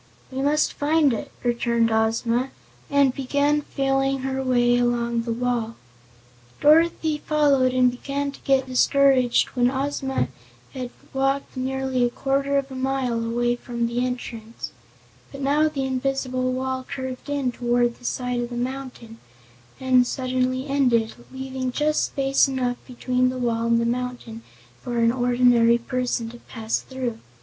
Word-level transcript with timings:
"We 0.31 0.41
must 0.41 0.73
find 0.73 1.13
it," 1.13 1.31
returned 1.43 1.91
Ozma, 1.91 2.49
and 2.89 3.13
began 3.13 3.61
feeling 3.61 4.21
her 4.23 4.41
way 4.41 4.79
along 4.79 5.21
the 5.21 5.31
wall. 5.31 5.75
Dorothy 6.59 7.19
followed 7.19 7.71
and 7.71 7.91
began 7.91 8.31
to 8.31 8.39
get 8.39 8.65
discouraged 8.65 9.49
when 9.49 9.69
Ozma 9.69 10.29
had 10.73 10.89
walked 11.13 11.55
nearly 11.55 12.03
a 12.03 12.09
quarter 12.09 12.57
of 12.57 12.71
a 12.71 12.75
mile 12.75 13.23
away 13.23 13.55
from 13.55 13.85
the 13.85 14.03
entrance. 14.03 14.71
But 15.31 15.41
now 15.41 15.69
the 15.69 15.85
invisible 15.85 16.51
wall 16.51 16.83
curved 16.83 17.29
in 17.29 17.51
toward 17.51 17.97
the 17.99 18.03
side 18.05 18.39
of 18.39 18.49
the 18.49 18.55
mountain 18.57 19.19
and 19.79 20.07
suddenly 20.07 20.65
ended, 20.65 21.13
leaving 21.31 21.71
just 21.71 22.05
space 22.05 22.47
enough 22.47 22.77
between 22.87 23.29
the 23.29 23.37
wall 23.37 23.67
and 23.67 23.79
the 23.79 23.85
mountain 23.85 24.41
for 24.81 24.97
an 24.97 25.11
ordinary 25.11 25.77
person 25.77 26.27
to 26.31 26.37
pass 26.39 26.79
through. 26.79 27.19